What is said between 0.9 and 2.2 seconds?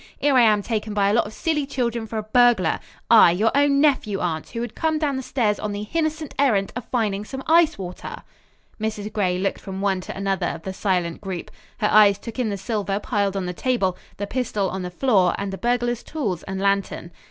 by a lot of silly children for